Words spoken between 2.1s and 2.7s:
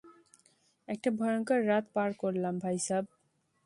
করলাম